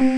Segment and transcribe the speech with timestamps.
[0.00, 0.08] 慢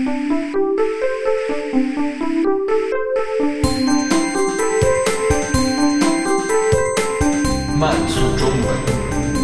[8.07, 8.63] 速中文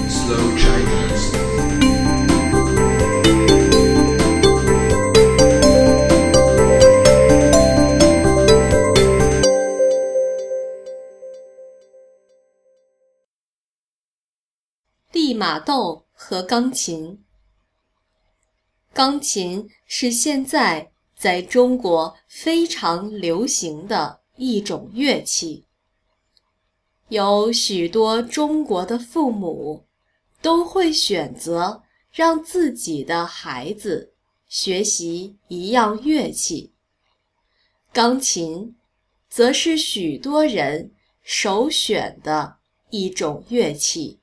[0.08, 1.36] ，Slow Chinese。
[15.12, 17.29] 利玛窦和钢琴。
[19.00, 25.64] 钢琴是现在在中国非常流行的一种乐器。
[27.08, 29.86] 有许多中国的父母
[30.42, 31.82] 都会选择
[32.12, 34.16] 让自己的孩子
[34.50, 36.74] 学习一样乐器。
[37.94, 38.76] 钢琴
[39.30, 40.92] 则是许多人
[41.22, 42.58] 首选的
[42.90, 44.20] 一种乐器。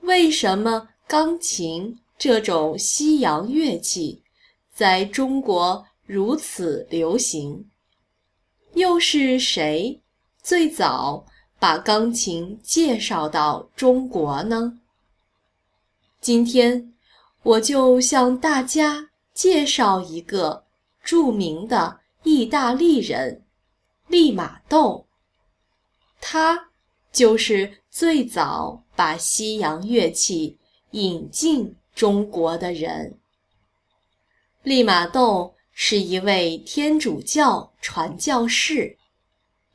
[0.00, 4.22] 为什么钢琴这种西洋乐器
[4.72, 7.66] 在中国如此流行？
[8.72, 10.00] 又是谁
[10.42, 11.26] 最早
[11.58, 14.80] 把钢琴介绍到中国呢？
[16.22, 16.94] 今天
[17.42, 20.64] 我就向大家介绍一个
[21.02, 23.44] 著名的意大利人——
[24.08, 25.04] 利玛窦。
[26.22, 26.70] 他
[27.12, 28.82] 就是最早。
[28.96, 30.56] 把西洋乐器
[30.92, 33.18] 引进中国的人，
[34.62, 38.96] 利玛窦是一位天主教传教士，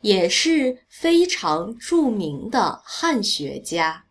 [0.01, 4.05] 也是非常著名的汉学家。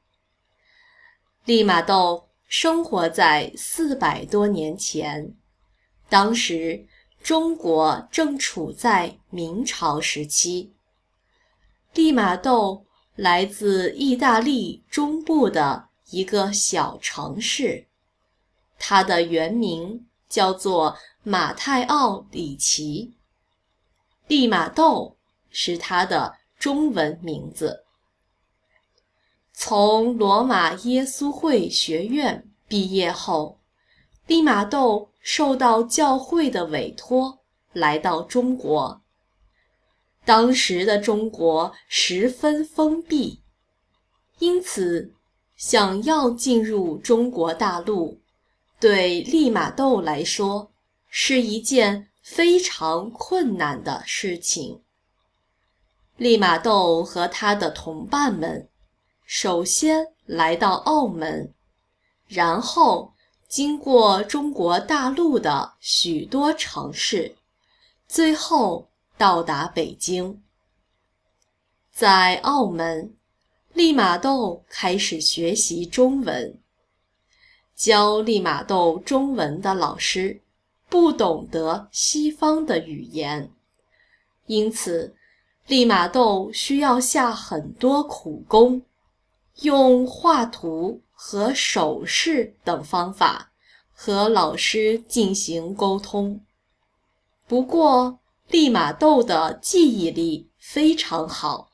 [1.44, 5.34] 利玛窦生活在四百多年前，
[6.08, 6.86] 当时
[7.22, 10.72] 中国正处在明朝时期。
[11.94, 12.84] 利玛窦。
[13.18, 17.87] 来自意大利中部的一个小城市，
[18.78, 23.14] 他的原名叫做马泰奥里奇。
[24.26, 25.16] 利玛窦
[25.50, 27.84] 是他的中文名字。
[29.52, 33.58] 从罗马耶稣会学院毕业后，
[34.26, 37.40] 利玛窦受到教会的委托，
[37.72, 39.02] 来到中国。
[40.24, 43.40] 当时的中国十分封闭，
[44.38, 45.14] 因此
[45.56, 48.20] 想要进入中国大陆，
[48.80, 50.70] 对利玛窦来说
[51.08, 54.82] 是一件非常困难的事情。
[56.16, 58.68] 利玛窦和他的同伴们
[59.24, 61.52] 首先来到澳门，
[62.26, 63.14] 然后
[63.48, 67.36] 经过中国大陆的许多城市，
[68.06, 68.88] 最后。
[69.18, 70.40] 到达北京，
[71.90, 73.16] 在澳门，
[73.72, 76.56] 利玛窦开始学习中文。
[77.78, 80.40] 教利玛窦中文的老师
[80.88, 83.52] 不懂得西方的语言，
[84.46, 85.14] 因此
[85.68, 88.82] 利玛窦需要下很多苦功，
[89.60, 93.52] 用画图和手势等方法
[93.92, 96.40] 和老师进行沟通。
[97.46, 98.18] 不过，
[98.48, 101.68] 利玛窦的记忆力非常好，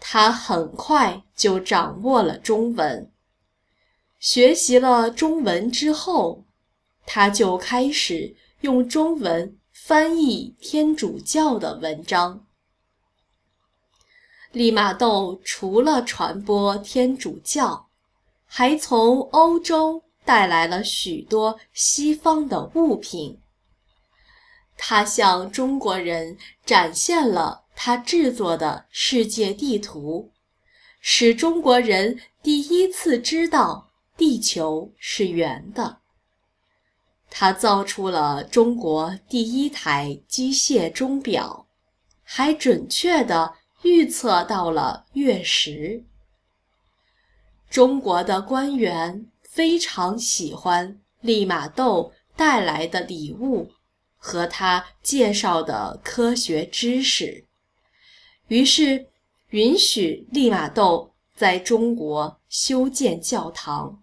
[0.00, 3.11] 他很快就掌握了中文。
[4.22, 6.44] 学习了中文之后，
[7.04, 12.46] 他就开始用中文翻译天主教的文章。
[14.52, 17.88] 利玛窦除了传播天主教，
[18.46, 23.36] 还从欧洲带来了许多西方的物品。
[24.76, 30.30] 他向中国人展现了他制作的世界地图，
[31.00, 33.88] 使中国人第一次知道
[34.22, 35.98] 地球是圆的。
[37.28, 41.66] 他造出了中国第一台机械钟表，
[42.22, 46.04] 还准确地预测到了月食。
[47.68, 53.72] 中国的官员非常喜欢利玛窦带来的礼物。
[54.16, 57.44] 和他介绍的科学知识，
[58.46, 59.08] 于是
[59.50, 64.01] 允许利玛窦在中国修建教堂。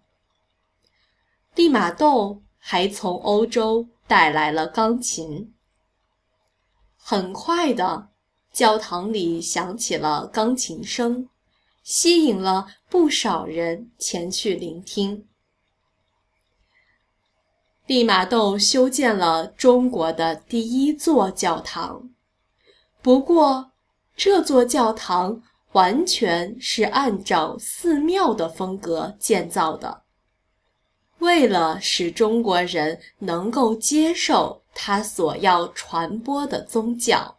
[1.54, 5.52] 利玛窦还从欧洲带来了钢琴。
[6.96, 8.08] 很快的，
[8.52, 11.28] 教堂里响起了钢琴声，
[11.82, 15.26] 吸引了不少人前去聆听。
[17.86, 22.10] 利玛窦修建了中国的第一座教堂，
[23.02, 23.72] 不过
[24.14, 25.42] 这座教堂
[25.72, 29.99] 完全是按照寺庙的风格建造的。
[31.20, 37.38] 为了使中国人能够接受他所要传播的宗教，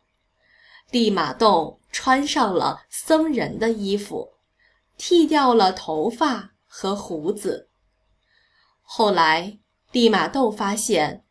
[0.91, 4.29] 利玛窦穿上了僧人的衣服，
[4.97, 7.67] 剃掉了头发和胡子。
[8.83, 9.57] 后来，
[9.91, 11.23] 利玛窦发现，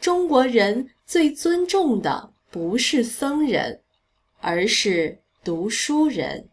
[0.00, 3.82] 中国人最尊重的不是僧人，
[4.40, 6.48] 而是读书人。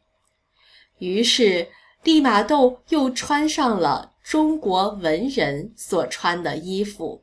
[0.98, 1.68] 于是，
[2.04, 7.22] 利玛窦又穿上了中国文人所穿的衣服。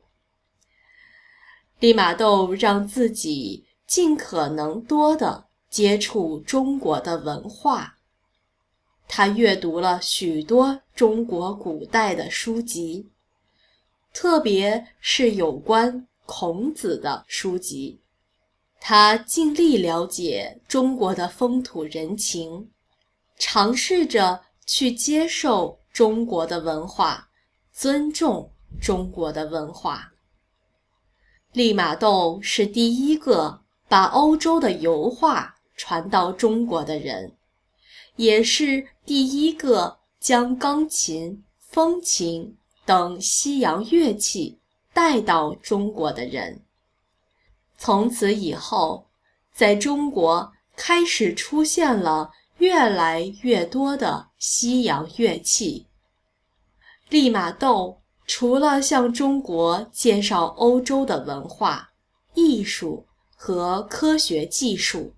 [1.79, 7.97] 利玛窦让自己尽可能多的接触中国的文化。
[9.05, 13.09] 他阅读了许多中国古代的书籍。
[14.13, 17.99] 特别是有关孔子的书籍，
[18.79, 22.71] 他尽力了解中国的风土人情，
[23.37, 27.29] 尝试着去接受中国的文化，
[27.71, 28.51] 尊重
[28.81, 30.11] 中国的文化。
[31.53, 37.31] 利玛窦是第一个把欧洲的油画传到中国的人，
[38.17, 42.57] 也是第一个将钢琴、风琴。
[42.85, 44.59] 等西洋乐器
[44.93, 46.61] 带到中国的人，
[47.77, 49.07] 从此以后，
[49.53, 55.87] 在中国开始出现了越来越多的西洋乐器。
[57.07, 61.93] 利玛窦除了向中国介绍欧洲的文化、
[62.33, 63.07] 艺术
[63.37, 65.13] 和科学技术，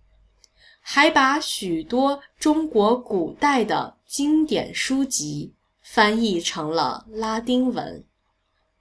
[0.79, 5.55] 还把许多中国古代的经典书籍。
[5.81, 8.03] 翻译成了拉丁文，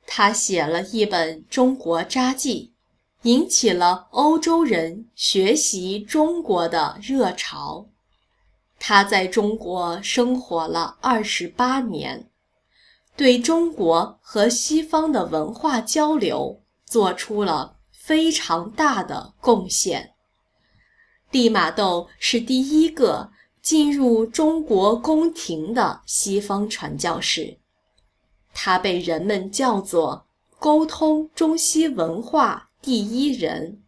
[0.07, 2.73] 他写了一本《中国札记》，
[3.29, 7.87] 引起了欧洲人学习中国的热潮。
[8.87, 12.29] 他在中国生活了二十八年，
[13.17, 20.13] 对中国和西方的文化交流做出了非常大的贡献。
[21.31, 23.31] 利玛窦是第一个。
[23.63, 27.57] 进入中国宫廷的西方传教士，
[28.53, 30.27] 他被人们叫做
[30.59, 33.83] 沟通中西文化第一人，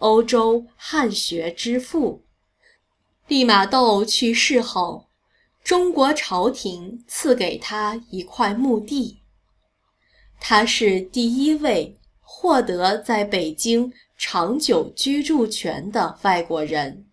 [0.00, 2.22] 欧洲汉学之父。
[3.32, 5.06] 利玛窦去世后，
[5.64, 9.22] 中国朝廷赐给他一块墓地。
[10.38, 17.06] 他是第一位获得在北京长久居住权的外国人。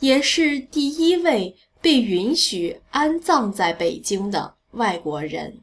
[0.00, 5.62] 也是第一位被允许安葬在北京的外国人。